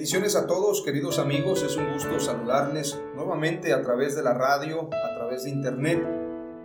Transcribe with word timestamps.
Bendiciones 0.00 0.34
a 0.34 0.46
todos, 0.46 0.80
queridos 0.80 1.18
amigos. 1.18 1.62
Es 1.62 1.76
un 1.76 1.92
gusto 1.92 2.18
saludarles 2.18 2.98
nuevamente 3.14 3.74
a 3.74 3.82
través 3.82 4.16
de 4.16 4.22
la 4.22 4.32
radio, 4.32 4.88
a 4.90 5.14
través 5.14 5.44
de 5.44 5.50
internet 5.50 6.02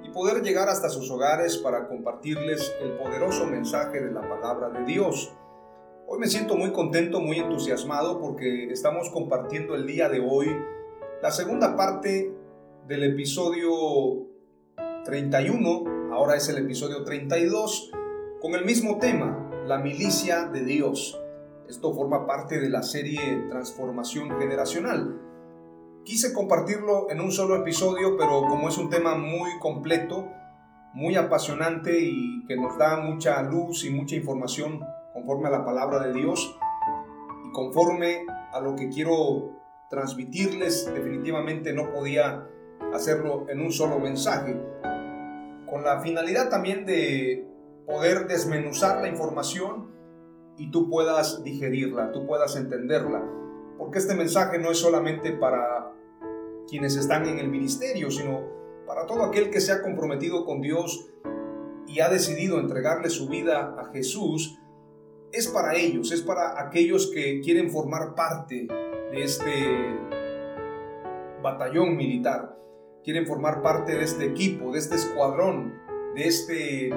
y 0.06 0.10
poder 0.12 0.42
llegar 0.42 0.70
hasta 0.70 0.88
sus 0.88 1.12
hogares 1.12 1.58
para 1.58 1.90
compartirles 1.90 2.74
el 2.82 2.94
poderoso 2.94 3.46
mensaje 3.46 4.00
de 4.00 4.14
la 4.14 4.22
palabra 4.22 4.70
de 4.70 4.86
Dios. 4.86 5.34
Hoy 6.08 6.18
me 6.18 6.28
siento 6.28 6.56
muy 6.56 6.72
contento, 6.72 7.20
muy 7.20 7.38
entusiasmado 7.40 8.22
porque 8.22 8.72
estamos 8.72 9.10
compartiendo 9.10 9.76
el 9.76 9.86
día 9.86 10.08
de 10.08 10.22
hoy 10.22 10.56
la 11.22 11.32
segunda 11.32 11.76
parte 11.76 12.34
del 12.88 13.04
episodio 13.04 14.28
31, 15.04 16.14
ahora 16.14 16.38
es 16.38 16.48
el 16.48 16.60
episodio 16.60 17.04
32, 17.04 17.92
con 18.40 18.56
el 18.56 18.64
mismo 18.64 18.98
tema, 18.98 19.52
la 19.68 19.78
milicia 19.80 20.46
de 20.46 20.64
Dios. 20.64 21.20
Esto 21.68 21.96
forma 21.96 22.28
parte 22.28 22.60
de 22.60 22.70
la 22.70 22.84
serie 22.84 23.20
Transformación 23.50 24.40
Generacional. 24.40 25.20
Quise 26.04 26.32
compartirlo 26.32 27.10
en 27.10 27.20
un 27.20 27.32
solo 27.32 27.56
episodio, 27.56 28.16
pero 28.18 28.42
como 28.42 28.70
es 28.70 28.78
un 28.78 28.92
tema 28.92 29.16
muy 29.16 29.58
completo, 29.60 30.28
muy 30.94 31.16
apasionante 31.16 32.00
y 32.00 32.46
que 32.46 32.56
nos 32.56 32.78
da 32.78 32.98
mucha 32.98 33.42
luz 33.42 33.84
y 33.84 33.90
mucha 33.90 34.16
información 34.16 34.80
conforme 35.12 35.48
a 35.48 35.52
la 35.52 35.66
palabra 35.66 36.06
de 36.06 36.14
Dios 36.14 36.56
y 37.48 37.52
conforme 37.52 38.28
a 38.54 38.60
lo 38.60 38.76
que 38.76 38.90
quiero 38.90 39.60
transmitirles, 39.90 40.86
definitivamente 40.94 41.74
no 41.74 41.92
podía 41.92 42.48
hacerlo 42.94 43.48
en 43.50 43.62
un 43.62 43.72
solo 43.72 43.98
mensaje, 43.98 44.56
con 45.68 45.84
la 45.84 46.00
finalidad 46.00 46.48
también 46.50 46.86
de 46.86 47.48
poder 47.88 48.28
desmenuzar 48.28 49.02
la 49.02 49.08
información 49.08 49.95
y 50.58 50.72
tú 50.72 50.90
puedas 50.90 51.44
digerirla, 51.44 52.12
tú 52.12 52.26
puedas 52.26 52.56
entenderla. 52.56 53.24
Porque 53.78 54.00
este 54.00 54.16
mensaje 54.16 54.58
no 54.58 54.72
es 54.72 54.78
solamente 54.78 55.32
para 55.34 55.92
quienes 56.68 56.96
están 56.96 57.28
en 57.28 57.40
el 57.40 57.50
ministerio, 57.50 58.10
sino 58.10 58.42
para 58.88 59.06
todo 59.06 59.24
aquel 59.24 59.50
que 59.50 59.62
se 59.62 59.72
ha 59.72 59.82
comprometido 59.82 60.46
con 60.46 60.62
Dios 60.62 61.12
y 61.88 62.00
ha 62.00 62.10
decidido 62.10 62.60
entregarle 62.60 63.10
su 63.10 63.28
vida 63.28 63.76
a 63.78 63.92
Jesús. 63.92 64.60
Es 65.32 65.48
para 65.48 65.76
ellos, 65.76 66.12
es 66.12 66.22
para 66.22 66.62
aquellos 66.62 67.12
que 67.12 67.42
quieren 67.42 67.70
formar 67.70 68.16
parte 68.16 68.68
de 69.12 69.24
este 69.24 69.52
batallón 71.44 71.98
militar, 71.98 72.58
quieren 73.04 73.28
formar 73.28 73.62
parte 73.62 73.96
de 73.96 74.04
este 74.04 74.26
equipo, 74.26 74.72
de 74.72 74.80
este 74.80 74.96
escuadrón, 74.96 75.74
de 76.16 76.28
este 76.28 76.90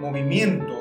movimiento 0.00 0.75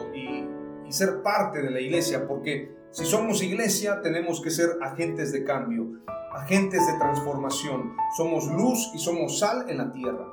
ser 0.95 1.22
parte 1.22 1.61
de 1.61 1.69
la 1.69 1.81
iglesia, 1.81 2.28
porque 2.28 2.73
si 2.91 3.06
somos 3.06 3.44
iglesia 3.44 4.01
tenemos 4.01 4.41
que 4.41 4.50
ser 4.50 4.78
agentes 4.81 5.33
de 5.33 5.44
cambio, 5.44 6.00
agentes 6.33 6.88
de 6.88 6.97
transformación. 6.97 7.95
Somos 8.16 8.47
luz 8.47 8.91
y 8.94 9.00
somos 9.00 9.39
sal 9.39 9.69
en 9.69 9.79
la 9.79 9.91
tierra. 9.91 10.25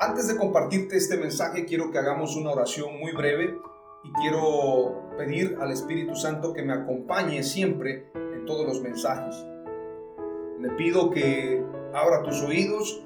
Antes 0.00 0.26
de 0.28 0.36
compartirte 0.36 0.96
este 0.96 1.16
mensaje, 1.16 1.66
quiero 1.66 1.90
que 1.90 1.98
hagamos 1.98 2.34
una 2.36 2.50
oración 2.50 2.98
muy 2.98 3.12
breve 3.12 3.58
y 4.02 4.12
quiero 4.12 5.10
pedir 5.16 5.58
al 5.60 5.70
Espíritu 5.70 6.16
Santo 6.16 6.52
que 6.52 6.62
me 6.62 6.72
acompañe 6.72 7.42
siempre 7.42 8.10
en 8.14 8.46
todos 8.46 8.66
los 8.66 8.80
mensajes. 8.80 9.36
Le 10.58 10.70
pido 10.70 11.10
que 11.10 11.62
abra 11.92 12.22
tus 12.22 12.40
oídos 12.42 13.04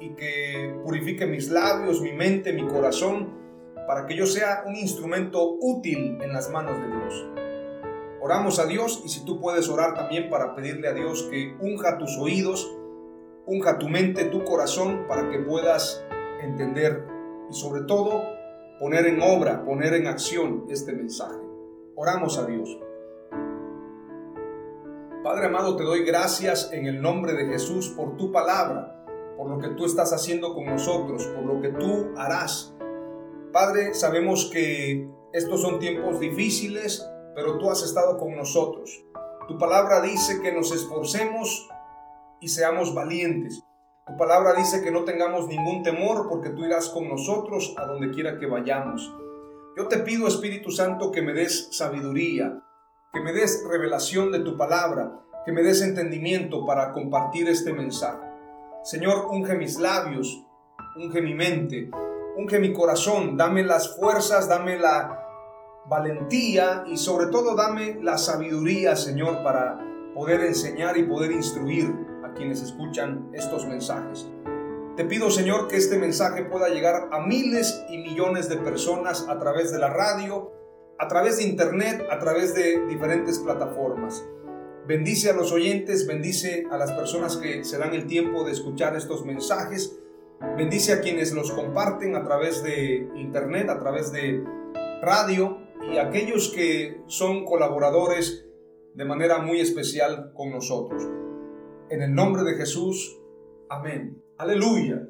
y 0.00 0.10
que 0.10 0.74
purifique 0.84 1.26
mis 1.26 1.50
labios, 1.50 2.02
mi 2.02 2.12
mente, 2.12 2.52
mi 2.52 2.66
corazón 2.66 3.41
para 3.86 4.06
que 4.06 4.16
yo 4.16 4.26
sea 4.26 4.64
un 4.66 4.76
instrumento 4.76 5.56
útil 5.60 6.18
en 6.20 6.32
las 6.32 6.50
manos 6.50 6.78
de 6.80 6.86
Dios. 6.86 7.26
Oramos 8.20 8.58
a 8.58 8.66
Dios 8.66 9.02
y 9.04 9.08
si 9.08 9.24
tú 9.24 9.40
puedes 9.40 9.68
orar 9.68 9.94
también 9.94 10.30
para 10.30 10.54
pedirle 10.54 10.88
a 10.88 10.92
Dios 10.92 11.28
que 11.30 11.56
unja 11.60 11.98
tus 11.98 12.16
oídos, 12.18 12.72
unja 13.46 13.78
tu 13.78 13.88
mente, 13.88 14.26
tu 14.26 14.44
corazón, 14.44 15.06
para 15.08 15.28
que 15.28 15.40
puedas 15.40 16.04
entender 16.40 17.04
y 17.50 17.54
sobre 17.54 17.82
todo 17.82 18.22
poner 18.78 19.06
en 19.06 19.20
obra, 19.20 19.64
poner 19.64 19.94
en 19.94 20.06
acción 20.06 20.66
este 20.70 20.92
mensaje. 20.92 21.40
Oramos 21.96 22.38
a 22.38 22.46
Dios. 22.46 22.78
Padre 25.22 25.46
amado, 25.46 25.76
te 25.76 25.84
doy 25.84 26.04
gracias 26.04 26.72
en 26.72 26.86
el 26.86 27.00
nombre 27.00 27.32
de 27.34 27.46
Jesús 27.46 27.88
por 27.90 28.16
tu 28.16 28.32
palabra, 28.32 29.04
por 29.36 29.48
lo 29.48 29.58
que 29.58 29.68
tú 29.68 29.84
estás 29.84 30.12
haciendo 30.12 30.54
con 30.54 30.66
nosotros, 30.66 31.26
por 31.28 31.44
lo 31.44 31.60
que 31.60 31.68
tú 31.68 32.12
harás 32.16 32.74
Padre, 33.52 33.92
sabemos 33.92 34.46
que 34.50 35.06
estos 35.34 35.60
son 35.60 35.78
tiempos 35.78 36.18
difíciles, 36.18 37.06
pero 37.34 37.58
tú 37.58 37.70
has 37.70 37.82
estado 37.82 38.16
con 38.18 38.34
nosotros. 38.34 39.04
Tu 39.46 39.58
palabra 39.58 40.00
dice 40.00 40.40
que 40.40 40.52
nos 40.52 40.72
esforcemos 40.72 41.68
y 42.40 42.48
seamos 42.48 42.94
valientes. 42.94 43.62
Tu 44.06 44.16
palabra 44.16 44.54
dice 44.54 44.82
que 44.82 44.90
no 44.90 45.04
tengamos 45.04 45.48
ningún 45.48 45.82
temor 45.82 46.30
porque 46.30 46.48
tú 46.48 46.64
irás 46.64 46.88
con 46.88 47.08
nosotros 47.08 47.74
a 47.76 47.84
donde 47.84 48.10
quiera 48.10 48.38
que 48.38 48.46
vayamos. 48.46 49.14
Yo 49.76 49.86
te 49.86 49.98
pido, 49.98 50.26
Espíritu 50.26 50.70
Santo, 50.70 51.12
que 51.12 51.20
me 51.20 51.34
des 51.34 51.68
sabiduría, 51.72 52.62
que 53.12 53.20
me 53.20 53.34
des 53.34 53.64
revelación 53.68 54.32
de 54.32 54.40
tu 54.40 54.56
palabra, 54.56 55.20
que 55.44 55.52
me 55.52 55.62
des 55.62 55.82
entendimiento 55.82 56.64
para 56.64 56.92
compartir 56.92 57.48
este 57.48 57.74
mensaje. 57.74 58.26
Señor, 58.82 59.26
unge 59.30 59.54
mis 59.56 59.78
labios, 59.78 60.42
unge 60.96 61.20
mi 61.20 61.34
mente, 61.34 61.90
unge 62.36 62.58
mi 62.58 62.72
corazón, 62.72 63.36
dame 63.36 63.62
las 63.62 63.96
fuerzas, 63.96 64.48
dame 64.48 64.78
la 64.78 65.28
valentía 65.86 66.84
y 66.86 66.96
sobre 66.96 67.26
todo 67.26 67.54
dame 67.54 67.98
la 68.02 68.18
sabiduría, 68.18 68.96
Señor, 68.96 69.42
para 69.42 69.78
poder 70.14 70.42
enseñar 70.42 70.96
y 70.96 71.04
poder 71.04 71.32
instruir 71.32 71.92
a 72.24 72.32
quienes 72.34 72.62
escuchan 72.62 73.30
estos 73.32 73.66
mensajes. 73.66 74.28
Te 74.96 75.04
pido, 75.04 75.30
Señor, 75.30 75.68
que 75.68 75.76
este 75.76 75.98
mensaje 75.98 76.44
pueda 76.44 76.68
llegar 76.68 77.08
a 77.12 77.20
miles 77.20 77.82
y 77.90 77.98
millones 77.98 78.48
de 78.48 78.56
personas 78.58 79.26
a 79.28 79.38
través 79.38 79.72
de 79.72 79.78
la 79.78 79.88
radio, 79.88 80.52
a 80.98 81.08
través 81.08 81.38
de 81.38 81.44
internet, 81.44 82.06
a 82.10 82.18
través 82.18 82.54
de 82.54 82.86
diferentes 82.86 83.38
plataformas. 83.38 84.22
Bendice 84.86 85.30
a 85.30 85.32
los 85.32 85.50
oyentes, 85.52 86.06
bendice 86.06 86.66
a 86.70 86.76
las 86.76 86.92
personas 86.92 87.36
que 87.36 87.64
se 87.64 87.78
dan 87.78 87.94
el 87.94 88.06
tiempo 88.06 88.44
de 88.44 88.52
escuchar 88.52 88.94
estos 88.96 89.24
mensajes 89.24 89.98
Bendice 90.56 90.92
a 90.92 91.00
quienes 91.00 91.32
los 91.32 91.50
comparten 91.50 92.14
a 92.14 92.24
través 92.24 92.62
de 92.62 93.08
internet, 93.16 93.70
a 93.70 93.78
través 93.78 94.12
de 94.12 94.44
radio 95.00 95.58
y 95.90 95.96
aquellos 95.96 96.52
que 96.54 97.00
son 97.06 97.44
colaboradores 97.44 98.46
de 98.94 99.04
manera 99.04 99.38
muy 99.38 99.60
especial 99.60 100.32
con 100.34 100.50
nosotros. 100.50 101.02
En 101.88 102.02
el 102.02 102.14
nombre 102.14 102.42
de 102.42 102.54
Jesús, 102.54 103.18
amén. 103.70 104.22
Aleluya. 104.36 105.08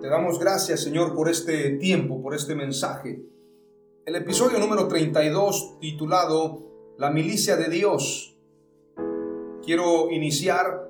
Te 0.00 0.08
damos 0.08 0.38
gracias, 0.38 0.82
Señor, 0.82 1.14
por 1.14 1.28
este 1.28 1.70
tiempo, 1.78 2.22
por 2.22 2.34
este 2.34 2.54
mensaje. 2.54 3.22
El 4.06 4.16
episodio 4.16 4.58
número 4.58 4.88
32, 4.88 5.78
titulado 5.80 6.94
La 6.96 7.10
milicia 7.10 7.56
de 7.56 7.68
Dios. 7.68 8.38
quiero 9.64 10.10
iniciar 10.10 10.89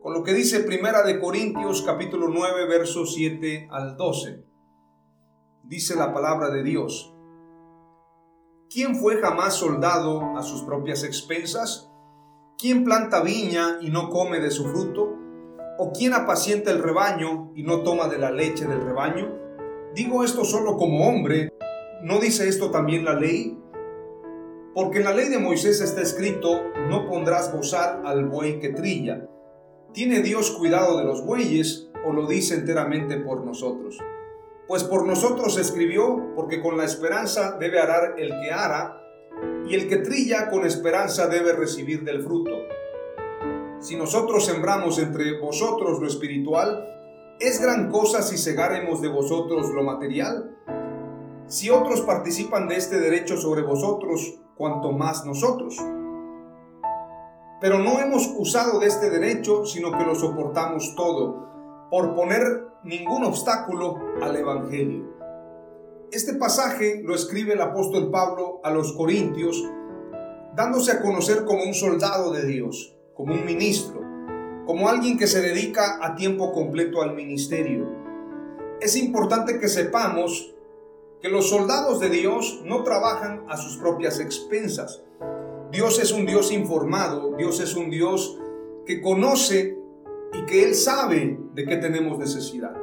con 0.00 0.14
lo 0.14 0.22
que 0.22 0.32
dice 0.32 0.60
Primera 0.60 1.02
de 1.02 1.18
Corintios 1.18 1.82
capítulo 1.82 2.28
9 2.28 2.66
versos 2.66 3.14
7 3.14 3.68
al 3.70 3.96
12. 3.96 4.44
Dice 5.64 5.96
la 5.96 6.14
palabra 6.14 6.50
de 6.50 6.62
Dios. 6.62 7.14
¿Quién 8.70 8.96
fue 8.96 9.16
jamás 9.16 9.54
soldado 9.54 10.36
a 10.36 10.42
sus 10.42 10.62
propias 10.62 11.02
expensas? 11.02 11.90
¿Quién 12.58 12.84
planta 12.84 13.22
viña 13.22 13.78
y 13.80 13.90
no 13.90 14.08
come 14.08 14.40
de 14.40 14.50
su 14.50 14.66
fruto? 14.66 15.16
¿O 15.78 15.92
quién 15.92 16.12
apacienta 16.12 16.70
el 16.70 16.82
rebaño 16.82 17.52
y 17.54 17.62
no 17.62 17.82
toma 17.82 18.08
de 18.08 18.18
la 18.18 18.30
leche 18.30 18.66
del 18.66 18.82
rebaño? 18.82 19.36
Digo 19.94 20.22
esto 20.22 20.44
solo 20.44 20.76
como 20.76 21.08
hombre, 21.08 21.52
¿no 22.02 22.20
dice 22.20 22.48
esto 22.48 22.70
también 22.70 23.04
la 23.04 23.14
ley? 23.14 23.58
Porque 24.74 24.98
en 24.98 25.04
la 25.04 25.14
ley 25.14 25.28
de 25.28 25.38
Moisés 25.38 25.80
está 25.80 26.02
escrito, 26.02 26.62
no 26.88 27.08
pondrás 27.08 27.52
bozal 27.52 28.06
al 28.06 28.26
buey 28.26 28.60
que 28.60 28.68
trilla. 28.68 29.28
¿Tiene 29.98 30.20
Dios 30.20 30.52
cuidado 30.52 30.96
de 30.96 31.04
los 31.04 31.26
bueyes 31.26 31.88
o 32.06 32.12
lo 32.12 32.28
dice 32.28 32.54
enteramente 32.54 33.16
por 33.16 33.44
nosotros? 33.44 33.98
Pues 34.68 34.84
por 34.84 35.04
nosotros 35.04 35.58
escribió, 35.58 36.36
porque 36.36 36.62
con 36.62 36.76
la 36.76 36.84
esperanza 36.84 37.56
debe 37.58 37.80
arar 37.80 38.14
el 38.16 38.28
que 38.28 38.52
ara, 38.52 39.02
y 39.66 39.74
el 39.74 39.88
que 39.88 39.96
trilla 39.96 40.50
con 40.50 40.64
esperanza 40.64 41.26
debe 41.26 41.52
recibir 41.52 42.04
del 42.04 42.22
fruto. 42.22 42.52
Si 43.80 43.96
nosotros 43.96 44.46
sembramos 44.46 45.00
entre 45.00 45.40
vosotros 45.40 45.98
lo 45.98 46.06
espiritual, 46.06 47.36
¿es 47.40 47.60
gran 47.60 47.90
cosa 47.90 48.22
si 48.22 48.38
segaremos 48.38 49.02
de 49.02 49.08
vosotros 49.08 49.68
lo 49.70 49.82
material? 49.82 50.56
Si 51.48 51.70
otros 51.70 52.02
participan 52.02 52.68
de 52.68 52.76
este 52.76 53.00
derecho 53.00 53.36
sobre 53.36 53.62
vosotros, 53.62 54.38
cuanto 54.54 54.92
más 54.92 55.26
nosotros. 55.26 55.76
Pero 57.60 57.78
no 57.78 57.98
hemos 57.98 58.32
usado 58.36 58.78
de 58.78 58.86
este 58.86 59.10
derecho, 59.10 59.66
sino 59.66 59.96
que 59.96 60.04
lo 60.04 60.14
soportamos 60.14 60.94
todo, 60.94 61.88
por 61.90 62.14
poner 62.14 62.68
ningún 62.84 63.24
obstáculo 63.24 63.98
al 64.22 64.36
Evangelio. 64.36 65.04
Este 66.12 66.34
pasaje 66.34 67.02
lo 67.04 67.14
escribe 67.14 67.54
el 67.54 67.60
apóstol 67.60 68.10
Pablo 68.10 68.60
a 68.62 68.70
los 68.70 68.92
Corintios, 68.92 69.62
dándose 70.54 70.92
a 70.92 71.02
conocer 71.02 71.44
como 71.44 71.64
un 71.64 71.74
soldado 71.74 72.32
de 72.32 72.46
Dios, 72.46 72.96
como 73.14 73.34
un 73.34 73.44
ministro, 73.44 74.00
como 74.64 74.88
alguien 74.88 75.18
que 75.18 75.26
se 75.26 75.40
dedica 75.40 75.98
a 76.00 76.14
tiempo 76.14 76.52
completo 76.52 77.02
al 77.02 77.14
ministerio. 77.14 77.86
Es 78.80 78.96
importante 78.96 79.58
que 79.58 79.68
sepamos 79.68 80.54
que 81.20 81.28
los 81.28 81.50
soldados 81.50 82.00
de 82.00 82.10
Dios 82.10 82.62
no 82.64 82.84
trabajan 82.84 83.44
a 83.48 83.56
sus 83.56 83.76
propias 83.76 84.20
expensas. 84.20 85.02
Dios 85.70 85.98
es 85.98 86.12
un 86.12 86.24
Dios 86.24 86.50
informado, 86.50 87.36
Dios 87.36 87.60
es 87.60 87.74
un 87.74 87.90
Dios 87.90 88.38
que 88.86 89.02
conoce 89.02 89.76
y 90.32 90.46
que 90.46 90.64
Él 90.64 90.74
sabe 90.74 91.38
de 91.54 91.66
qué 91.66 91.76
tenemos 91.76 92.18
necesidad. 92.18 92.74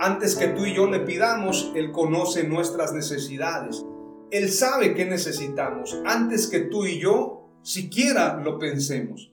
Antes 0.00 0.34
que 0.34 0.48
tú 0.48 0.64
y 0.64 0.74
yo 0.74 0.90
le 0.90 1.00
pidamos, 1.00 1.72
Él 1.76 1.92
conoce 1.92 2.42
nuestras 2.42 2.92
necesidades. 2.92 3.84
Él 4.30 4.50
sabe 4.50 4.94
qué 4.94 5.06
necesitamos 5.06 5.96
antes 6.04 6.48
que 6.48 6.60
tú 6.60 6.84
y 6.84 6.98
yo 6.98 7.48
siquiera 7.62 8.40
lo 8.42 8.58
pensemos. 8.58 9.30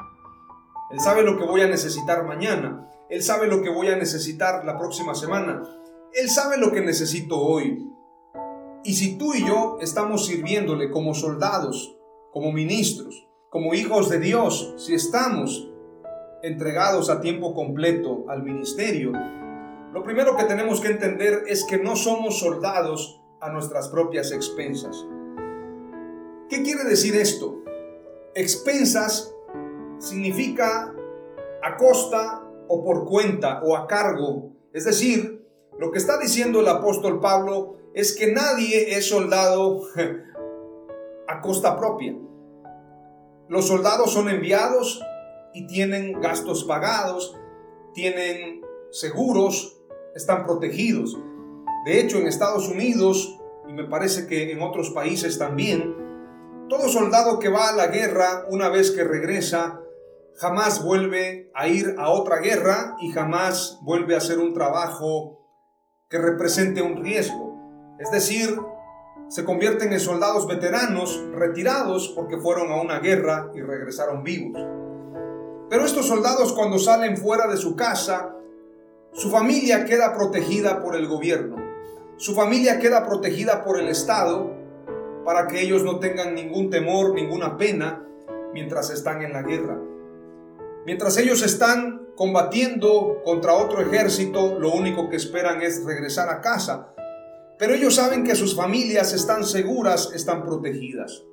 Él 0.91 0.99
sabe 0.99 1.23
lo 1.23 1.37
que 1.37 1.45
voy 1.45 1.61
a 1.61 1.67
necesitar 1.67 2.23
mañana. 2.25 2.87
Él 3.09 3.23
sabe 3.23 3.47
lo 3.47 3.61
que 3.61 3.69
voy 3.69 3.87
a 3.87 3.97
necesitar 3.97 4.63
la 4.63 4.77
próxima 4.77 5.15
semana. 5.15 5.63
Él 6.13 6.29
sabe 6.29 6.57
lo 6.57 6.71
que 6.71 6.81
necesito 6.81 7.37
hoy. 7.39 7.83
Y 8.83 8.93
si 8.93 9.17
tú 9.17 9.33
y 9.33 9.45
yo 9.45 9.79
estamos 9.81 10.27
sirviéndole 10.27 10.91
como 10.91 11.13
soldados, 11.13 11.94
como 12.35 12.51
ministros, 12.51 13.29
como 13.49 13.73
hijos 13.73 14.09
de 14.09 14.19
Dios, 14.19 14.73
si 14.75 14.93
estamos 14.93 15.71
entregados 16.43 17.09
a 17.09 17.21
tiempo 17.21 17.53
completo 17.53 18.25
al 18.27 18.43
ministerio, 18.43 19.13
lo 19.93 20.03
primero 20.03 20.35
que 20.35 20.43
tenemos 20.43 20.81
que 20.81 20.89
entender 20.89 21.43
es 21.47 21.63
que 21.63 21.77
no 21.77 21.95
somos 21.95 22.39
soldados 22.39 23.21
a 23.39 23.53
nuestras 23.53 23.87
propias 23.87 24.33
expensas. 24.33 25.07
¿Qué 26.49 26.61
quiere 26.61 26.83
decir 26.83 27.15
esto? 27.15 27.63
Expensas 28.33 29.33
significa 29.97 30.93
a 31.63 31.77
costa 31.77 32.43
o 32.67 32.83
por 32.83 33.05
cuenta 33.05 33.61
o 33.63 33.77
a 33.77 33.87
cargo. 33.87 34.51
Es 34.73 34.83
decir, 34.83 35.47
lo 35.79 35.89
que 35.89 35.99
está 35.99 36.19
diciendo 36.19 36.59
el 36.59 36.67
apóstol 36.67 37.21
Pablo 37.21 37.77
es 37.93 38.13
que 38.13 38.33
nadie 38.33 38.97
es 38.97 39.07
soldado 39.07 39.83
a 41.27 41.42
costa 41.42 41.77
propia. 41.77 42.16
Los 43.48 43.68
soldados 43.68 44.12
son 44.12 44.30
enviados 44.30 45.01
y 45.54 45.68
tienen 45.68 46.19
gastos 46.19 46.63
pagados, 46.63 47.36
tienen 47.94 48.62
seguros, 48.92 49.81
están 50.16 50.45
protegidos. 50.45 51.18
De 51.86 52.00
hecho, 52.00 52.18
en 52.18 52.27
Estados 52.27 52.68
Unidos, 52.68 53.39
y 53.68 53.74
me 53.74 53.86
parece 53.86 54.27
que 54.27 54.51
en 54.51 54.62
otros 54.62 54.89
países 54.89 55.38
también, 55.38 55.95
todo 56.69 56.89
soldado 56.89 57.38
que 57.39 57.50
va 57.50 57.69
a 57.69 57.75
la 57.75 57.88
guerra, 57.88 58.45
una 58.50 58.69
vez 58.69 58.92
que 58.92 59.04
regresa, 59.04 59.81
jamás 60.36 60.83
vuelve 60.83 61.51
a 61.54 61.68
ir 61.68 61.95
a 62.00 62.10
otra 62.10 62.39
guerra 62.39 62.95
y 63.00 63.12
jamás 63.12 63.80
vuelve 63.83 64.16
a 64.16 64.18
hacer 64.18 64.39
un 64.39 64.54
trabajo 64.54 65.45
que 66.10 66.18
represente 66.18 66.81
un 66.81 67.04
riesgo. 67.04 67.56
Es 68.00 68.12
decir, 68.12 68.60
se 69.27 69.44
convierten 69.44 69.92
en 69.92 70.00
soldados 70.00 70.48
veteranos 70.48 71.24
retirados 71.33 72.10
porque 72.16 72.38
fueron 72.38 72.72
a 72.72 72.81
una 72.81 73.00
guerra 73.00 73.51
y 73.56 73.62
regresaron 73.62 74.24
vivos. 74.24 74.62
Pero 75.69 75.83
estos 75.83 76.07
soldados 76.07 76.54
cuando 76.54 76.77
salen 76.77 77.18
fuera 77.18 77.48
de 77.48 77.57
su 77.57 77.75
casa, 77.75 78.36
su 79.13 79.30
familia 79.31 79.86
queda 79.86 80.13
protegida 80.13 80.80
por 80.81 80.95
el 80.95 81.07
gobierno. 81.07 81.56
Su 82.18 82.36
familia 82.36 82.80
queda 82.80 83.06
protegida 83.06 83.63
por 83.63 83.80
el 83.80 83.88
Estado 83.88 84.54
para 85.25 85.48
que 85.48 85.62
ellos 85.62 85.83
no 85.83 86.00
tengan 86.00 86.36
ningún 86.36 86.69
temor, 86.69 87.13
ninguna 87.13 87.57
pena 87.57 88.06
mientras 88.54 88.92
están 88.92 89.24
en 89.24 89.33
la 89.33 89.42
guerra. 89.42 89.80
Mientras 90.86 91.18
ellos 91.18 91.42
están 91.44 92.07
combatiendo 92.16 93.21
contra 93.25 93.56
otro 93.56 93.81
ejército, 93.81 94.60
lo 94.60 94.71
único 94.71 95.10
que 95.10 95.16
esperan 95.16 95.62
es 95.63 95.83
regresar 95.83 96.30
a 96.30 96.42
casa 96.42 96.94
pero 97.57 97.74
ellos 97.74 97.96
saben 97.96 98.24
que 98.24 98.36
sus 98.36 98.56
familias 98.56 99.13
están 99.13 99.44
seguras, 99.44 100.12
están 100.13 100.44
protegidas. 100.44 101.24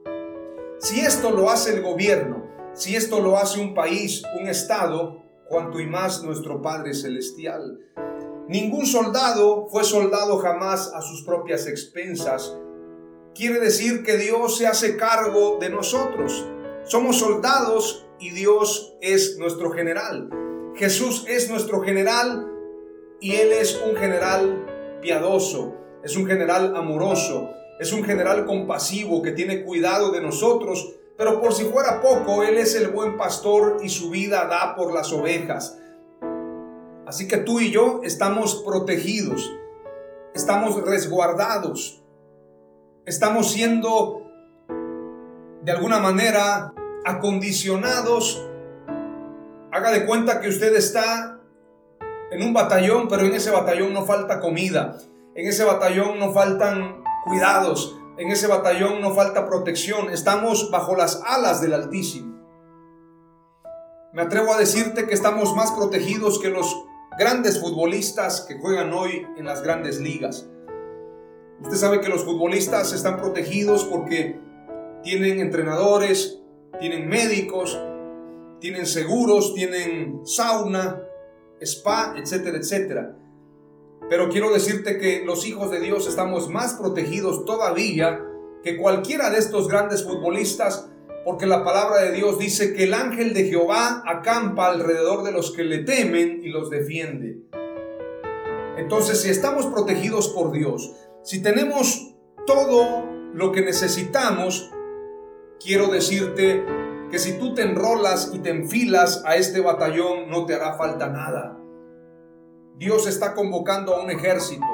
Si 0.79 1.01
esto 1.01 1.31
lo 1.31 1.51
hace 1.51 1.75
el 1.75 1.83
gobierno, 1.83 2.47
si 2.75 2.97
esto 2.97 3.21
lo 3.21 3.37
hace 3.37 3.61
un 3.61 3.75
país, 3.75 4.23
un 4.39 4.49
estado, 4.49 5.23
cuanto 5.49 5.81
y 5.81 5.87
más 5.87 6.23
nuestro 6.23 6.63
Padre 6.63 6.95
Celestial. 6.95 7.79
Ningún 8.49 8.87
soldado 8.87 9.67
fue 9.69 9.85
soldado 9.85 10.39
jamás 10.39 10.91
a 10.95 11.03
sus 11.03 11.23
propias 11.25 11.67
expensas. 11.67 12.57
Quiere 13.35 13.61
decir 13.61 14.03
que 14.03 14.17
Dios 14.17 14.57
se 14.57 14.67
hace 14.67 14.97
cargo 14.97 15.59
de 15.61 15.69
nosotros. 15.69 16.47
Somos 16.85 17.19
soldados 17.19 18.07
y 18.19 18.31
Dios 18.31 18.97
es 19.03 19.37
nuestro 19.39 19.71
general. 19.73 20.31
Jesús 20.75 21.27
es 21.29 21.51
nuestro 21.51 21.83
general 21.83 22.51
y 23.21 23.33
Él 23.37 23.53
es 23.53 23.81
un 23.87 23.95
general 23.95 24.67
piadoso, 25.03 25.75
es 26.03 26.17
un 26.17 26.27
general 26.27 26.75
amoroso, 26.77 27.51
es 27.79 27.93
un 27.93 28.05
general 28.05 28.45
compasivo 28.47 29.23
que 29.23 29.33
tiene 29.33 29.63
cuidado 29.65 30.11
de 30.11 30.21
nosotros, 30.21 30.95
pero 31.17 31.41
por 31.41 31.53
si 31.53 31.65
fuera 31.65 32.01
poco, 32.01 32.43
Él 32.43 32.59
es 32.59 32.75
el 32.75 32.89
buen 32.89 33.17
pastor 33.17 33.79
y 33.83 33.89
su 33.89 34.11
vida 34.11 34.47
da 34.47 34.75
por 34.75 34.93
las 34.93 35.13
ovejas. 35.13 35.79
Así 37.07 37.29
que 37.29 37.39
tú 37.39 37.61
y 37.61 37.71
yo 37.71 38.01
estamos 38.03 38.63
protegidos, 38.65 39.53
estamos 40.35 40.81
resguardados, 40.83 42.03
estamos 43.05 43.51
siendo 43.53 44.23
de 45.63 45.73
alguna 45.73 45.99
manera 45.99 46.73
acondicionados. 47.05 48.45
Haga 49.71 49.91
de 49.91 50.07
cuenta 50.07 50.41
que 50.41 50.49
usted 50.49 50.75
está 50.75 51.39
en 52.31 52.43
un 52.43 52.53
batallón, 52.53 53.09
pero 53.09 53.25
en 53.25 53.35
ese 53.35 53.51
batallón 53.51 53.93
no 53.93 54.05
falta 54.05 54.41
comida. 54.41 54.99
En 55.35 55.47
ese 55.47 55.65
batallón 55.65 56.19
no 56.19 56.33
faltan 56.35 57.03
cuidados, 57.25 57.99
en 58.19 58.31
ese 58.31 58.49
batallón 58.49 59.01
no 59.01 59.15
falta 59.15 59.47
protección, 59.47 60.11
estamos 60.11 60.71
bajo 60.71 60.95
las 60.95 61.23
alas 61.25 61.63
del 61.63 61.73
Altísimo. 61.73 62.39
Me 64.13 64.21
atrevo 64.21 64.53
a 64.53 64.59
decirte 64.59 65.07
que 65.07 65.15
estamos 65.15 65.57
más 65.57 65.73
protegidos 65.73 66.39
que 66.39 66.51
los 66.51 66.85
grandes 67.19 67.59
futbolistas 67.59 68.43
que 68.43 68.59
juegan 68.59 68.93
hoy 68.93 69.27
en 69.39 69.47
las 69.47 69.63
grandes 69.63 70.01
ligas. 70.01 70.51
Usted 71.63 71.77
sabe 71.77 72.01
que 72.03 72.11
los 72.11 72.25
futbolistas 72.25 72.93
están 72.93 73.17
protegidos 73.17 73.87
porque 73.87 74.39
tienen 75.03 75.41
entrenadores, 75.41 76.43
tienen 76.79 77.09
médicos, 77.09 77.81
tienen 78.61 78.85
seguros, 78.85 79.55
tienen 79.55 80.27
sauna, 80.27 81.01
spa, 81.63 82.17
etcétera, 82.19 82.59
etcétera. 82.59 83.17
Pero 84.13 84.29
quiero 84.29 84.53
decirte 84.53 84.99
que 84.99 85.25
los 85.25 85.47
hijos 85.47 85.71
de 85.71 85.81
Dios 85.81 86.07
estamos 86.07 86.51
más 86.51 86.75
protegidos 86.75 87.47
todavía 87.47 88.23
que 88.63 88.77
cualquiera 88.77 89.31
de 89.31 89.39
estos 89.39 89.69
grandes 89.69 90.05
futbolistas 90.05 90.91
porque 91.25 91.47
la 91.47 91.65
palabra 91.65 92.03
de 92.03 92.13
Dios 92.13 92.39
dice 92.39 92.75
que 92.75 92.85
el 92.85 92.93
ángel 92.93 93.33
de 93.33 93.45
Jehová 93.45 94.03
acampa 94.07 94.67
alrededor 94.67 95.23
de 95.23 95.33
los 95.33 95.53
que 95.53 95.65
le 95.65 95.79
temen 95.79 96.43
y 96.45 96.51
los 96.51 96.69
defiende. 96.69 97.39
Entonces, 98.77 99.23
si 99.23 99.31
estamos 99.31 99.65
protegidos 99.65 100.29
por 100.29 100.53
Dios, 100.53 100.93
si 101.23 101.41
tenemos 101.41 102.15
todo 102.47 103.07
lo 103.33 103.51
que 103.51 103.63
necesitamos, 103.63 104.71
quiero 105.59 105.87
decirte 105.87 106.63
que 107.11 107.19
si 107.19 107.39
tú 107.39 107.55
te 107.55 107.63
enrolas 107.63 108.31
y 108.35 108.41
te 108.41 108.51
enfilas 108.51 109.23
a 109.25 109.37
este 109.37 109.63
batallón, 109.63 110.29
no 110.29 110.45
te 110.45 110.53
hará 110.53 110.75
falta 110.75 111.09
nada. 111.09 111.62
Dios 112.77 113.07
está 113.07 113.35
convocando 113.35 113.95
a 113.95 114.03
un 114.03 114.11
ejército. 114.11 114.67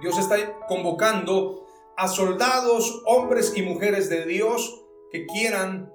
Dios 0.00 0.18
está 0.18 0.36
convocando 0.66 1.66
a 1.96 2.08
soldados, 2.08 3.02
hombres 3.06 3.52
y 3.56 3.62
mujeres 3.62 4.08
de 4.08 4.24
Dios 4.24 4.84
que 5.10 5.26
quieran 5.26 5.92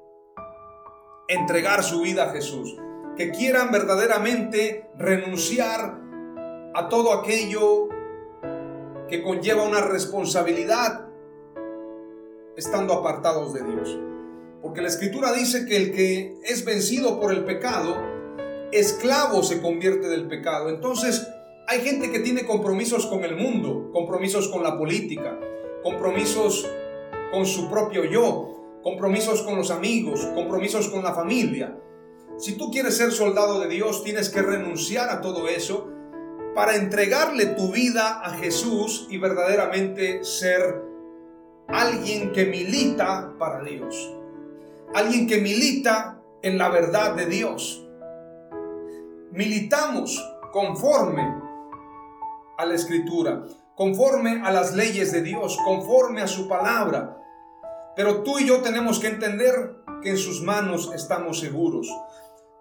entregar 1.27 1.83
su 1.83 2.01
vida 2.01 2.25
a 2.25 2.29
Jesús, 2.29 2.77
que 3.17 3.31
quieran 3.31 3.71
verdaderamente 3.71 4.89
renunciar 4.97 5.99
a 6.73 6.87
todo 6.89 7.13
aquello 7.13 7.89
que 9.09 9.23
conlleva 9.23 9.63
una 9.63 9.81
responsabilidad 9.81 11.07
estando 12.55 12.93
apartados 12.93 13.53
de 13.53 13.63
Dios. 13.63 13.99
Porque 14.61 14.81
la 14.81 14.87
escritura 14.87 15.33
dice 15.33 15.65
que 15.65 15.77
el 15.77 15.91
que 15.91 16.39
es 16.43 16.65
vencido 16.65 17.19
por 17.19 17.31
el 17.31 17.45
pecado, 17.45 17.95
esclavo 18.71 19.43
se 19.43 19.61
convierte 19.61 20.07
del 20.07 20.27
pecado. 20.27 20.69
Entonces, 20.69 21.27
hay 21.67 21.81
gente 21.81 22.11
que 22.11 22.19
tiene 22.19 22.45
compromisos 22.45 23.05
con 23.07 23.23
el 23.23 23.35
mundo, 23.35 23.89
compromisos 23.91 24.47
con 24.47 24.63
la 24.63 24.77
política, 24.77 25.37
compromisos 25.83 26.67
con 27.31 27.45
su 27.45 27.69
propio 27.69 28.05
yo, 28.05 28.79
compromisos 28.83 29.41
con 29.41 29.57
los 29.57 29.71
amigos, 29.71 30.25
compromisos 30.33 30.87
con 30.89 31.03
la 31.03 31.13
familia. 31.13 31.77
Si 32.37 32.53
tú 32.57 32.71
quieres 32.71 32.95
ser 32.95 33.11
soldado 33.11 33.59
de 33.59 33.67
Dios, 33.67 34.03
tienes 34.03 34.29
que 34.29 34.41
renunciar 34.41 35.09
a 35.09 35.21
todo 35.21 35.47
eso 35.47 35.89
para 36.55 36.75
entregarle 36.75 37.47
tu 37.47 37.71
vida 37.71 38.21
a 38.23 38.31
Jesús 38.37 39.07
y 39.09 39.17
verdaderamente 39.17 40.23
ser 40.23 40.81
alguien 41.67 42.31
que 42.31 42.45
milita 42.45 43.33
para 43.37 43.63
Dios. 43.63 44.13
Alguien 44.93 45.27
que 45.27 45.41
milita 45.41 46.21
en 46.41 46.57
la 46.57 46.69
verdad 46.69 47.15
de 47.15 47.25
Dios. 47.25 47.86
Militamos 49.31 50.23
conforme 50.51 51.41
a 52.57 52.65
la 52.65 52.73
escritura, 52.73 53.43
conforme 53.75 54.41
a 54.43 54.51
las 54.51 54.73
leyes 54.73 55.11
de 55.11 55.21
Dios, 55.21 55.57
conforme 55.63 56.21
a 56.21 56.27
su 56.27 56.47
palabra. 56.47 57.21
Pero 57.95 58.23
tú 58.23 58.39
y 58.39 58.45
yo 58.45 58.61
tenemos 58.61 58.99
que 58.99 59.07
entender 59.07 59.83
que 60.01 60.11
en 60.11 60.17
sus 60.17 60.41
manos 60.41 60.91
estamos 60.95 61.39
seguros. 61.39 61.87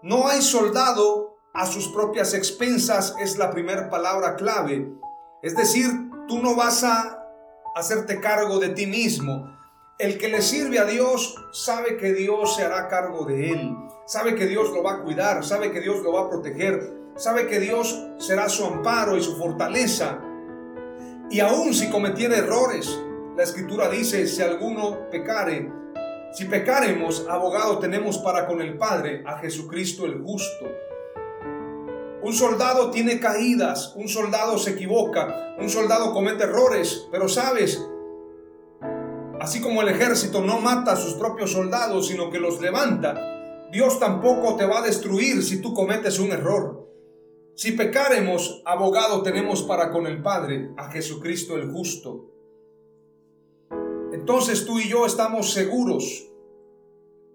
No 0.03 0.29
hay 0.29 0.43
soldado 0.43 1.37
a 1.55 1.67
sus 1.67 1.89
propias 1.89 2.35
expensas, 2.35 3.15
es 3.21 3.39
la 3.39 3.51
primera 3.51 3.89
palabra 3.89 4.37
clave. 4.37 4.93
Es 5.43 5.57
decir, 5.57 5.91
tú 6.27 6.43
no 6.43 6.55
vas 6.57 6.85
a 6.85 7.23
hacerte 7.75 8.21
cargo 8.21 8.59
de 8.59 8.71
ti 8.71 8.87
mismo. 8.87 9.56
El 9.99 10.19
que 10.19 10.29
le 10.29 10.43
sirve 10.43 10.79
a 10.79 10.85
Dios 10.85 11.35
sabe 11.53 11.97
que 11.97 12.13
Dios 12.13 12.57
se 12.57 12.63
hará 12.63 12.87
cargo 12.89 13.25
de 13.25 13.53
él, 13.53 13.75
sabe 14.05 14.35
que 14.35 14.45
Dios 14.45 14.71
lo 14.73 14.83
va 14.83 14.97
a 14.97 15.03
cuidar, 15.03 15.43
sabe 15.43 15.73
que 15.73 15.81
Dios 15.81 16.03
lo 16.03 16.13
va 16.13 16.25
a 16.25 16.29
proteger, 16.29 16.93
sabe 17.17 17.47
que 17.47 17.61
Dios 17.61 17.99
será 18.19 18.51
su 18.51 18.67
amparo 18.67 19.17
y 19.17 19.23
su 19.23 19.39
fortaleza. 19.39 20.21
Y 21.31 21.41
aun 21.41 21.73
si 21.73 21.89
cometiera 21.89 22.37
errores, 22.37 22.95
la 23.39 23.43
escritura 23.43 23.89
dice, 23.89 24.27
si 24.27 24.43
alguno 24.43 25.09
pecare, 25.11 25.73
si 26.35 26.45
pecaremos, 26.45 27.27
abogado 27.31 27.79
tenemos 27.79 28.19
para 28.19 28.47
con 28.47 28.61
el 28.61 28.77
Padre, 28.77 29.23
a 29.25 29.39
Jesucristo 29.39 30.05
el 30.05 30.23
justo. 30.23 30.67
Un 32.21 32.35
soldado 32.35 32.91
tiene 32.91 33.19
caídas, 33.19 33.95
un 33.97 34.09
soldado 34.09 34.59
se 34.59 34.73
equivoca, 34.73 35.55
un 35.59 35.71
soldado 35.71 36.13
comete 36.13 36.45
errores, 36.45 37.09
pero 37.11 37.31
sabes, 37.31 37.81
así 39.41 39.61
como 39.61 39.83
el 39.83 39.89
ejército 39.89 40.43
no 40.43 40.61
mata 40.61 40.93
a 40.93 40.97
sus 40.97 41.15
propios 41.15 41.53
soldados, 41.53 42.09
sino 42.09 42.31
que 42.31 42.39
los 42.39 42.61
levanta, 42.61 43.69
Dios 43.71 43.99
tampoco 43.99 44.57
te 44.57 44.65
va 44.65 44.79
a 44.79 44.83
destruir 44.83 45.43
si 45.43 45.61
tú 45.61 45.75
cometes 45.75 46.19
un 46.19 46.33
error. 46.33 46.89
Si 47.55 47.73
pecaremos, 47.73 48.63
abogado 48.65 49.23
tenemos 49.23 49.63
para 49.63 49.91
con 49.91 50.07
el 50.07 50.23
Padre, 50.23 50.71
a 50.77 50.91
Jesucristo 50.91 51.57
el 51.57 51.71
justo. 51.73 52.31
Entonces 54.13 54.65
tú 54.67 54.79
y 54.79 54.89
yo 54.89 55.07
estamos 55.07 55.53
seguros. 55.53 56.29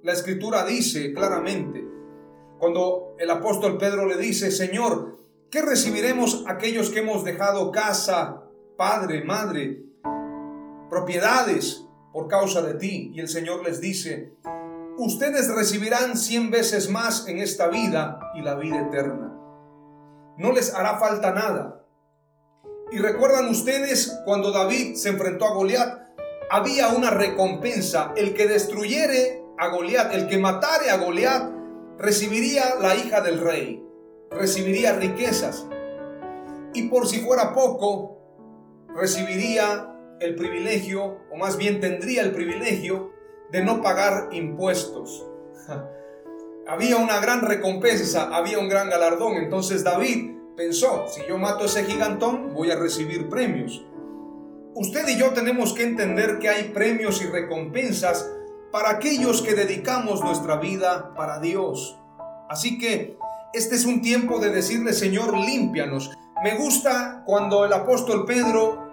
La 0.04 0.14
escritura 0.14 0.66
dice 0.66 1.14
claramente, 1.14 1.86
cuando 2.60 3.16
el 3.20 3.30
apóstol 3.30 3.78
Pedro 3.78 4.08
le 4.08 4.18
dice, 4.18 4.52
Señor, 4.52 5.18
¿qué 5.50 5.62
recibiremos 5.62 6.44
aquellos 6.48 6.90
que 6.90 7.00
hemos 7.00 7.24
dejado 7.24 7.72
casa, 7.72 8.44
padre, 8.78 9.24
madre, 9.24 9.86
propiedades 10.90 11.86
por 12.12 12.28
causa 12.28 12.62
de 12.62 12.76
ti? 12.76 13.12
Y 13.14 13.20
el 13.20 13.28
Señor 13.28 13.64
les 13.64 13.82
dice, 13.82 14.36
ustedes 14.98 15.48
recibirán 15.50 16.18
cien 16.18 16.52
veces 16.52 16.90
más 16.90 17.28
en 17.28 17.40
esta 17.40 17.68
vida 17.68 18.20
y 18.36 18.42
la 18.42 18.56
vida 18.56 18.82
eterna. 18.82 19.34
No 20.38 20.52
les 20.52 20.74
hará 20.74 20.98
falta 20.98 21.34
nada. 21.34 21.86
Y 22.92 22.98
recuerdan 22.98 23.48
ustedes 23.48 24.20
cuando 24.26 24.52
David 24.52 24.96
se 24.96 25.10
enfrentó 25.10 25.46
a 25.46 25.54
Goliat, 25.54 26.00
había 26.50 26.90
una 26.90 27.10
recompensa. 27.10 28.14
El 28.16 28.34
que 28.34 28.48
destruyere 28.48 29.44
a 29.58 29.68
Goliat, 29.70 30.14
el 30.14 30.28
que 30.28 30.38
matare 30.38 30.90
a 30.90 30.98
Goliat, 30.98 31.50
recibiría 31.98 32.76
la 32.82 32.96
hija 32.96 33.22
del 33.22 33.40
rey, 33.40 33.86
recibiría 34.32 34.94
riquezas 34.94 35.68
y 36.74 36.84
por 36.84 37.08
si 37.08 37.20
fuera 37.20 37.54
poco, 37.54 38.18
recibiría 38.96 39.91
el 40.22 40.36
privilegio, 40.36 41.18
o 41.32 41.36
más 41.36 41.58
bien 41.58 41.82
tendría 41.82 42.22
el 42.22 42.32
privilegio, 42.32 43.12
de 43.52 43.64
no 43.64 43.82
pagar 43.82 44.30
impuestos. 44.32 45.26
había 46.68 46.98
una 46.98 47.20
gran 47.20 47.42
recompensa, 47.42 48.30
había 48.34 48.60
un 48.60 48.70
gran 48.70 48.90
galardón. 48.90 49.36
Entonces 49.38 49.84
David 49.84 50.32
pensó, 50.56 51.06
si 51.08 51.22
yo 51.28 51.38
mato 51.38 51.64
a 51.64 51.66
ese 51.66 51.84
gigantón, 51.84 52.54
voy 52.54 52.72
a 52.72 52.78
recibir 52.78 53.30
premios. 53.30 53.84
Usted 54.74 55.08
y 55.10 55.18
yo 55.18 55.34
tenemos 55.34 55.74
que 55.74 55.84
entender 55.84 56.40
que 56.40 56.50
hay 56.50 56.70
premios 56.70 57.22
y 57.22 57.26
recompensas 57.26 58.30
para 58.72 58.92
aquellos 58.92 59.42
que 59.42 59.54
dedicamos 59.54 60.24
nuestra 60.24 60.58
vida 60.58 61.14
para 61.16 61.40
Dios. 61.40 61.98
Así 62.48 62.78
que 62.78 63.18
este 63.54 63.76
es 63.76 63.86
un 63.86 64.02
tiempo 64.02 64.40
de 64.40 64.50
decirle, 64.50 64.94
Señor, 64.94 65.38
límpianos. 65.38 66.12
Me 66.44 66.56
gusta 66.56 67.24
cuando 67.26 67.66
el 67.66 67.74
apóstol 67.74 68.26
Pedro 68.26 68.91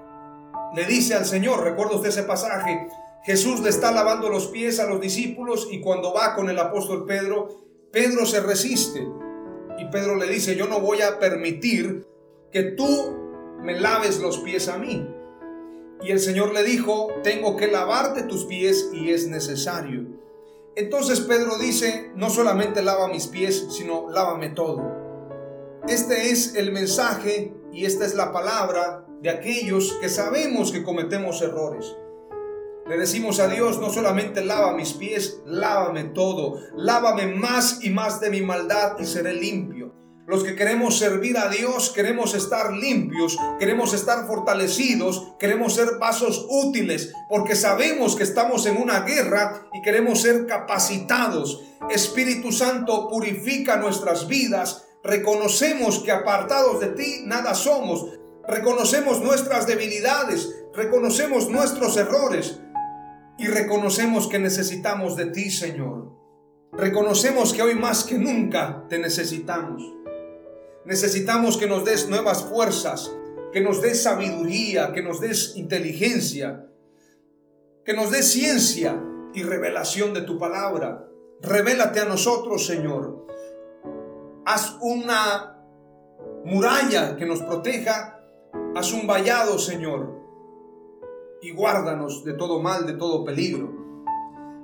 le 0.75 0.85
dice 0.85 1.15
al 1.15 1.25
Señor, 1.25 1.63
recuerda 1.63 1.97
usted 1.97 2.11
ese 2.11 2.23
pasaje, 2.23 2.89
Jesús 3.25 3.61
le 3.61 3.69
está 3.69 3.93
lavando 3.93 4.29
los 4.29 4.49
pies 4.49 4.81
a 4.81 4.87
los 4.87 5.01
discípulos 5.01 5.69
y 5.71 5.81
cuando 5.81 6.13
va 6.13 6.35
con 6.35 6.49
el 6.51 6.59
apóstol 6.59 7.05
Pedro, 7.07 7.49
Pedro 7.93 8.27
se 8.27 8.41
resiste. 8.41 9.07
Y 9.79 9.85
Pedro 9.87 10.17
le 10.17 10.27
dice, 10.27 10.57
yo 10.57 10.67
no 10.67 10.81
voy 10.81 11.03
a 11.03 11.19
permitir 11.19 12.07
que 12.53 12.63
tú 12.63 13.17
me 13.61 13.79
laves 13.79 14.19
los 14.21 14.39
pies 14.39 14.69
a 14.69 14.79
mí. 14.79 15.07
Y 16.03 16.11
el 16.11 16.21
Señor 16.21 16.53
le 16.53 16.63
dijo, 16.63 17.09
tengo 17.23 17.57
que 17.57 17.69
lavarte 17.69 18.23
tus 18.23 18.45
pies 18.45 18.91
y 18.93 19.11
es 19.11 19.27
necesario. 19.27 20.07
Entonces 20.77 21.21
Pedro 21.21 21.59
dice, 21.59 22.13
no 22.15 22.31
solamente 22.31 22.83
lava 22.83 23.09
mis 23.09 23.27
pies, 23.27 23.67
sino 23.71 24.09
lávame 24.11 24.51
todo. 24.51 24.81
Este 25.89 26.31
es 26.31 26.55
el 26.55 26.71
mensaje 26.71 27.53
y 27.73 27.85
esta 27.85 28.05
es 28.05 28.15
la 28.15 28.33
palabra 28.33 29.08
de 29.21 29.31
aquellos 29.31 29.93
que 30.01 30.09
sabemos 30.09 30.73
que 30.73 30.85
cometemos 30.85 31.43
errores. 31.43 31.97
Le 32.89 32.97
decimos 32.97 33.39
a 33.39 33.49
Dios, 33.49 33.79
no 33.81 33.91
solamente 33.91 34.45
lava 34.45 34.73
mis 34.73 34.95
pies, 34.95 35.41
lávame 35.45 36.05
todo, 36.05 36.59
lávame 36.75 37.27
más 37.27 37.85
y 37.85 37.91
más 37.91 38.21
de 38.21 38.31
mi 38.31 38.41
maldad 38.41 38.99
y 38.99 39.05
seré 39.05 39.35
limpio. 39.35 39.93
Los 40.29 40.45
que 40.45 40.55
queremos 40.55 40.99
servir 40.99 41.39
a 41.39 41.49
Dios, 41.49 41.91
queremos 41.91 42.35
estar 42.35 42.73
limpios, 42.73 43.39
queremos 43.59 43.95
estar 43.95 44.27
fortalecidos, 44.27 45.33
queremos 45.39 45.75
ser 45.75 45.99
vasos 45.99 46.47
útiles, 46.51 47.15
porque 47.31 47.57
sabemos 47.57 48.15
que 48.15 48.25
estamos 48.25 48.67
en 48.67 48.77
una 48.77 49.01
guerra 49.01 49.69
y 49.73 49.81
queremos 49.81 50.21
ser 50.21 50.47
capacitados. 50.47 51.63
Espíritu 51.89 52.53
Santo, 52.53 53.09
purifica 53.09 53.77
nuestras 53.77 54.29
vidas. 54.29 54.85
Reconocemos 55.03 56.01
que 56.01 56.13
apartados 56.13 56.81
de 56.81 56.89
ti 56.89 57.23
nada 57.25 57.55
somos. 57.55 58.19
Reconocemos 58.49 59.21
nuestras 59.21 59.67
debilidades, 59.67 60.65
reconocemos 60.73 61.51
nuestros 61.51 61.99
errores 61.99 62.59
y 63.37 63.47
reconocemos 63.47 64.27
que 64.27 64.39
necesitamos 64.39 65.17
de 65.17 65.27
ti, 65.27 65.51
Señor. 65.51 66.17
Reconocemos 66.73 67.53
que 67.53 67.63
hoy 67.63 67.75
más 67.75 68.05
que 68.05 68.17
nunca 68.17 68.87
te 68.89 68.99
necesitamos. 68.99 69.83
Necesitamos 70.87 71.59
que 71.59 71.67
nos 71.67 71.85
des 71.85 72.09
nuevas 72.09 72.43
fuerzas, 72.43 73.15
que 73.53 73.61
nos 73.61 73.83
des 73.83 74.03
sabiduría, 74.03 74.93
que 74.95 75.03
nos 75.03 75.21
des 75.21 75.55
inteligencia, 75.57 76.67
que 77.85 77.93
nos 77.93 78.11
des 78.11 78.33
ciencia 78.33 78.99
y 79.35 79.43
revelación 79.43 80.15
de 80.15 80.23
tu 80.23 80.39
palabra. 80.39 81.07
Revélate 81.43 82.01
a 82.01 82.07
nosotros, 82.07 82.67
Señor. 82.67 83.27
Haz 84.47 84.77
una 84.81 85.59
muralla 86.47 87.15
que 87.17 87.27
nos 87.27 87.43
proteja. 87.43 88.18
Haz 88.79 88.93
un 88.93 89.09
vallado, 89.09 89.59
Señor. 89.59 90.23
Y 91.43 91.51
guárdanos 91.51 92.23
de 92.23 92.35
todo 92.35 92.61
mal, 92.61 92.87
de 92.87 92.93
todo 92.93 93.25
peligro. 93.25 93.73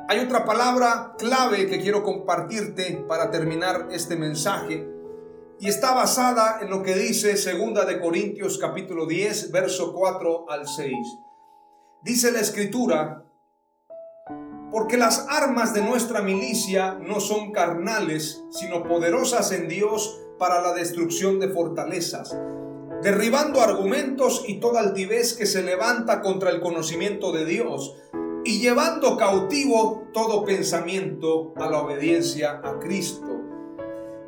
Hay 0.08 0.20
otra 0.20 0.44
palabra 0.44 1.16
clave 1.18 1.66
que 1.66 1.80
quiero 1.80 2.04
compartirte 2.04 3.04
para 3.08 3.32
terminar 3.32 3.88
este 3.90 4.14
mensaje 4.14 4.88
y 5.58 5.66
está 5.66 5.94
basada 5.94 6.60
en 6.62 6.70
lo 6.70 6.84
que 6.84 6.94
dice 6.94 7.36
segunda 7.36 7.84
de 7.86 8.00
Corintios 8.00 8.56
capítulo 8.58 9.06
10 9.06 9.50
verso 9.50 9.92
4 9.92 10.48
al 10.48 10.68
6. 10.68 10.92
Dice 12.04 12.30
la 12.30 12.38
escritura, 12.38 13.24
porque 14.70 14.96
las 14.96 15.26
armas 15.28 15.74
de 15.74 15.82
nuestra 15.82 16.22
milicia 16.22 16.94
no 17.00 17.18
son 17.18 17.50
carnales, 17.50 18.44
sino 18.52 18.84
poderosas 18.84 19.50
en 19.50 19.66
Dios 19.66 20.20
para 20.38 20.62
la 20.62 20.72
destrucción 20.72 21.40
de 21.40 21.48
fortalezas, 21.48 22.38
derribando 23.04 23.60
argumentos 23.60 24.44
y 24.48 24.60
toda 24.60 24.80
altivez 24.80 25.34
que 25.34 25.44
se 25.44 25.62
levanta 25.62 26.22
contra 26.22 26.48
el 26.48 26.62
conocimiento 26.62 27.32
de 27.32 27.44
Dios, 27.44 27.94
y 28.44 28.60
llevando 28.60 29.18
cautivo 29.18 30.08
todo 30.14 30.42
pensamiento 30.46 31.52
a 31.56 31.68
la 31.68 31.82
obediencia 31.82 32.62
a 32.64 32.78
Cristo, 32.78 33.42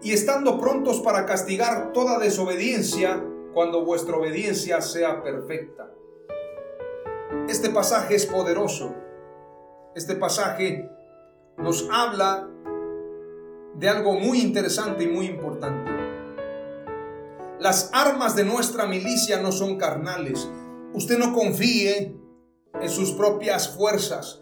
y 0.02 0.12
estando 0.12 0.61
prontos 0.61 1.00
para 1.00 1.25
castigar 1.25 1.95
toda 1.95 2.18
desobediencia 2.18 3.25
cuando 3.54 3.83
vuestra 3.83 4.18
obediencia 4.18 4.83
sea 4.83 5.23
perfecta. 5.23 5.90
Este 7.49 7.71
pasaje 7.71 8.14
es 8.14 8.26
poderoso. 8.26 8.95
Este 9.95 10.16
pasaje 10.16 10.87
nos 11.56 11.88
habla 11.90 12.47
de 13.75 13.88
algo 13.88 14.12
muy 14.12 14.42
interesante 14.42 15.04
y 15.04 15.09
muy 15.09 15.26
importante. 15.26 15.95
Las 17.66 17.90
armas 17.92 18.37
de 18.37 18.44
nuestra 18.44 18.87
milicia 18.87 19.40
no 19.40 19.50
son 19.50 19.76
carnales. 19.76 20.49
Usted 20.94 21.18
no 21.18 21.32
confíe 21.32 22.14
en 22.80 22.88
sus 22.88 23.11
propias 23.11 23.70
fuerzas. 23.70 24.40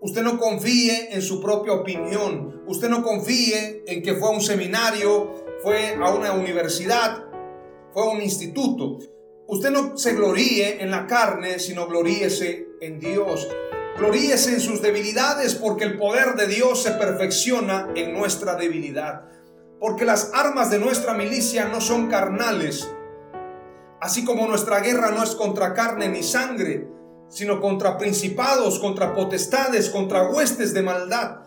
Usted 0.00 0.22
no 0.22 0.38
confíe 0.38 1.14
en 1.14 1.20
su 1.20 1.42
propia 1.42 1.74
opinión. 1.74 2.62
Usted 2.66 2.88
no 2.88 3.02
confíe 3.02 3.84
en 3.86 4.02
que 4.02 4.14
fue 4.14 4.28
a 4.28 4.32
un 4.32 4.40
seminario, 4.40 5.44
fue 5.62 5.94
a 6.02 6.08
una 6.08 6.32
universidad, 6.32 7.26
fue 7.92 8.02
a 8.02 8.08
un 8.08 8.22
instituto. 8.22 8.96
Usted 9.46 9.70
no 9.70 9.98
se 9.98 10.14
gloríe 10.14 10.82
en 10.82 10.90
la 10.90 11.06
carne, 11.06 11.58
sino 11.58 11.86
gloríese 11.86 12.66
en 12.80 12.98
Dios. 12.98 13.46
Gloríese 13.98 14.54
en 14.54 14.60
sus 14.60 14.80
debilidades 14.80 15.54
porque 15.54 15.84
el 15.84 15.98
poder 15.98 16.34
de 16.34 16.46
Dios 16.46 16.82
se 16.82 16.92
perfecciona 16.92 17.90
en 17.94 18.14
nuestra 18.14 18.54
debilidad. 18.54 19.28
Porque 19.80 20.04
las 20.04 20.30
armas 20.34 20.70
de 20.70 20.78
nuestra 20.78 21.14
milicia 21.14 21.66
no 21.66 21.80
son 21.80 22.08
carnales. 22.08 22.90
Así 24.00 24.24
como 24.24 24.46
nuestra 24.46 24.80
guerra 24.80 25.10
no 25.10 25.22
es 25.22 25.34
contra 25.34 25.74
carne 25.74 26.08
ni 26.08 26.22
sangre, 26.22 26.88
sino 27.28 27.60
contra 27.60 27.98
principados, 27.98 28.78
contra 28.78 29.14
potestades, 29.14 29.90
contra 29.90 30.28
huestes 30.28 30.74
de 30.74 30.82
maldad. 30.82 31.40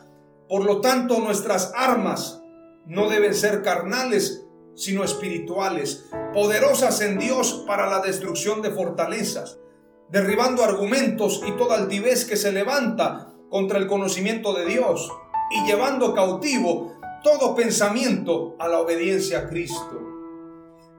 Por 0.49 0.65
lo 0.65 0.81
tanto, 0.81 1.19
nuestras 1.19 1.71
armas 1.75 2.41
no 2.85 3.09
deben 3.09 3.33
ser 3.33 3.63
carnales, 3.63 4.45
sino 4.75 5.03
espirituales, 5.03 6.05
poderosas 6.33 7.01
en 7.01 7.17
Dios 7.19 7.63
para 7.67 7.89
la 7.89 7.99
destrucción 7.99 8.61
de 8.61 8.71
fortalezas, 8.71 9.59
derribando 10.09 10.63
argumentos 10.63 11.41
y 11.45 11.51
toda 11.53 11.75
altivez 11.75 12.25
que 12.25 12.37
se 12.37 12.51
levanta 12.51 13.33
contra 13.49 13.77
el 13.79 13.87
conocimiento 13.87 14.53
de 14.53 14.65
Dios 14.65 15.11
y 15.51 15.65
llevando 15.65 16.13
cautivo 16.13 16.96
todo 17.23 17.55
pensamiento 17.55 18.55
a 18.59 18.67
la 18.67 18.79
obediencia 18.79 19.39
a 19.39 19.47
Cristo. 19.47 20.01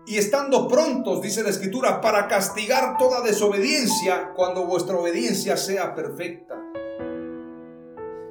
Y 0.06 0.16
estando 0.16 0.66
prontos, 0.68 1.20
dice 1.20 1.42
la 1.42 1.50
Escritura, 1.50 2.00
para 2.00 2.28
castigar 2.28 2.96
toda 2.96 3.20
desobediencia 3.20 4.32
cuando 4.34 4.64
vuestra 4.64 4.96
obediencia 4.96 5.56
sea 5.56 5.94
perfecta. 5.94 6.54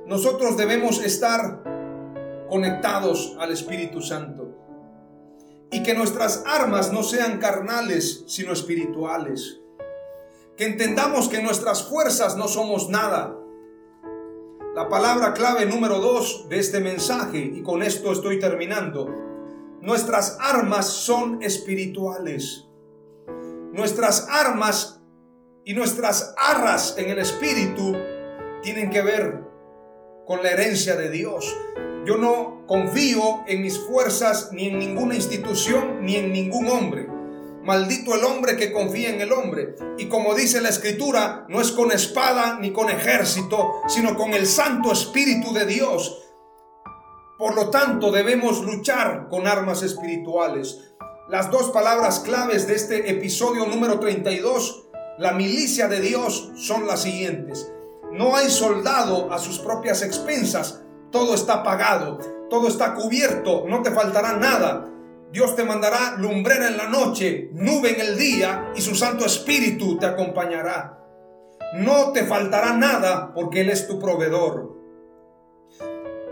Nosotros 0.08 0.58
debemos 0.58 1.04
estar 1.04 1.63
conectados 2.50 3.36
al 3.39 3.52
Espíritu 3.52 4.02
Santo 4.02 4.56
y 5.71 5.84
que 5.84 5.93
nuestras 5.93 6.43
armas 6.47 6.91
no 6.91 7.04
sean 7.04 7.39
carnales, 7.39 8.23
sino 8.28 8.54
espirituales. 8.54 9.60
Que 10.56 10.65
entendamos 10.65 11.28
que 11.30 11.41
nuestras 11.41 11.84
fuerzas 11.84 12.38
no 12.38 12.47
somos 12.47 12.89
nada. 12.89 13.36
La 14.78 14.90
palabra 14.90 15.34
clave 15.34 15.66
número 15.66 15.98
dos 15.98 16.46
de 16.50 16.60
este 16.60 16.80
mensaje, 16.80 17.40
y 17.40 17.63
con 17.63 17.82
esto 17.82 18.12
estoy 18.12 18.40
terminando, 18.40 19.08
nuestras 19.82 20.38
armas 20.40 20.86
son 20.86 21.42
espirituales. 21.42 22.68
Nuestras 23.74 24.28
armas 24.30 25.02
y 25.66 25.74
nuestras 25.74 26.36
arras 26.38 26.94
en 27.00 27.10
el 27.10 27.18
espíritu 27.18 27.96
tienen 28.62 28.92
que 28.92 29.02
ver 29.02 29.40
con 30.28 30.44
la 30.44 30.52
herencia 30.52 30.96
de 30.96 31.10
Dios. 31.10 31.58
Yo 32.06 32.18
no 32.18 32.68
confío 32.68 33.46
en 33.48 33.63
mis 33.63 33.80
fuerzas 33.80 34.52
ni 34.52 34.68
en 34.68 34.78
ninguna 34.78 35.16
institución 35.16 36.06
ni 36.06 36.18
en 36.18 36.32
ningún 36.32 36.68
hombre. 36.68 37.08
Maldito 37.67 38.15
el 38.15 38.23
hombre 38.23 38.56
que 38.56 38.71
confía 38.71 39.10
en 39.10 39.19
el 39.19 39.34
hombre. 39.34 39.75
Y 39.97 40.06
como 40.06 40.34
dice 40.34 40.62
la 40.62 40.69
escritura, 40.69 41.45
no 41.49 41.60
es 41.60 41.73
con 41.73 41.91
espada 41.91 42.58
ni 42.62 42.71
con 42.71 42.89
ejército, 42.89 43.82
sino 43.89 44.15
con 44.15 44.34
el 44.34 44.47
Santo 44.47 44.89
Espíritu 44.93 45.53
de 45.53 45.65
Dios. 45.65 46.17
Por 47.38 47.56
lo 47.56 47.69
tanto, 47.69 48.10
debemos 48.10 48.62
luchar 48.62 49.27
con 49.30 49.47
armas 49.47 49.84
espirituales. 49.84 50.80
Las 51.27 51.51
dos 51.51 51.71
palabras 51.71 52.21
claves 52.21 52.67
de 52.67 52.75
este 52.75 53.12
episodio 53.12 53.65
número 53.65 53.99
32, 53.99 54.88
la 55.17 55.34
milicia 55.34 55.89
de 55.89 55.99
Dios, 55.99 56.51
son 56.56 56.88
las 56.88 57.01
siguientes. 57.01 57.69
No 58.13 58.38
hay 58.38 58.49
soldado 58.49 59.34
a 59.34 59.39
sus 59.39 59.60
propias 59.60 60.03
expensas, 60.03 60.84
todo 61.12 61.36
está 61.36 61.63
pagado, 61.63 62.17
todo 62.49 62.69
está 62.69 62.93
cubierto, 62.93 63.65
no 63.67 63.82
te 63.82 63.91
faltará 63.91 64.38
nada. 64.38 64.86
Dios 65.32 65.56
te 65.56 65.63
mandará 65.63 66.16
lumbrera 66.18 66.68
en 66.68 66.78
la 66.78 66.88
noche, 66.88 67.50
nube 67.54 67.94
en 67.94 68.02
el 68.02 68.18
día 68.18 68.72
y 68.76 68.82
su 68.82 68.96
Santo 68.96 69.26
Espíritu 69.26 69.98
te 69.98 70.06
acompañará. 70.06 71.06
No 71.76 72.13
te 72.13 72.24
faltará 72.24 72.74
nada 72.74 73.34
porque 73.34 73.62
Él 73.62 73.70
es 73.70 73.88
tu 73.88 74.00
proveedor. 74.00 74.76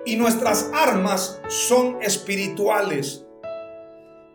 Y 0.05 0.15
nuestras 0.15 0.71
armas 0.73 1.41
son 1.47 2.01
espirituales. 2.01 3.25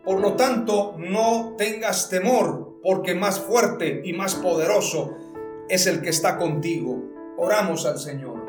Por 0.03 0.19
lo 0.19 0.35
tanto, 0.35 0.95
no 0.97 1.55
tengas 1.57 2.09
temor 2.09 2.79
porque 2.83 3.15
más 3.15 3.39
fuerte 3.39 4.01
y 4.03 4.13
más 4.13 4.35
poderoso 4.35 5.15
es 5.69 5.87
el 5.87 6.01
que 6.01 6.09
está 6.09 6.37
contigo. 6.37 7.01
Oramos 7.37 7.85
al 7.85 7.97
Señor. 7.97 8.41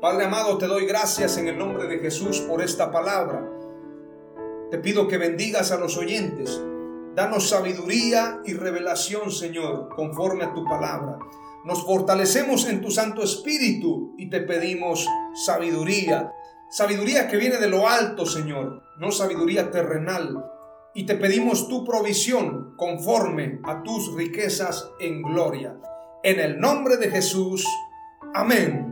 Padre 0.00 0.24
amado, 0.24 0.58
te 0.58 0.66
doy 0.66 0.84
gracias 0.84 1.38
en 1.38 1.46
el 1.46 1.56
nombre 1.56 1.86
de 1.86 1.98
Jesús 1.98 2.40
por 2.40 2.60
esta 2.60 2.90
palabra. 2.90 3.48
Te 4.72 4.78
pido 4.78 5.06
que 5.06 5.18
bendigas 5.18 5.70
a 5.70 5.76
los 5.76 5.98
oyentes. 5.98 6.58
Danos 7.14 7.50
sabiduría 7.50 8.40
y 8.46 8.54
revelación, 8.54 9.30
Señor, 9.30 9.90
conforme 9.94 10.44
a 10.44 10.54
tu 10.54 10.64
palabra. 10.64 11.18
Nos 11.66 11.84
fortalecemos 11.84 12.66
en 12.66 12.80
tu 12.80 12.90
Santo 12.90 13.22
Espíritu 13.22 14.14
y 14.16 14.30
te 14.30 14.40
pedimos 14.40 15.06
sabiduría. 15.44 16.32
Sabiduría 16.70 17.28
que 17.28 17.36
viene 17.36 17.58
de 17.58 17.68
lo 17.68 17.86
alto, 17.86 18.24
Señor, 18.24 18.82
no 18.96 19.12
sabiduría 19.12 19.70
terrenal. 19.70 20.42
Y 20.94 21.04
te 21.04 21.16
pedimos 21.16 21.68
tu 21.68 21.84
provisión 21.84 22.72
conforme 22.78 23.60
a 23.64 23.82
tus 23.82 24.14
riquezas 24.14 24.88
en 25.00 25.20
gloria. 25.20 25.76
En 26.22 26.40
el 26.40 26.58
nombre 26.58 26.96
de 26.96 27.10
Jesús. 27.10 27.68
Amén. 28.32 28.91